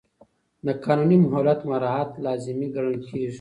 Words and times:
د 0.65 0.67
قانوني 0.83 1.17
مهلت 1.25 1.59
مراعات 1.69 2.11
لازمي 2.25 2.67
ګڼل 2.75 2.97
کېږي. 3.07 3.29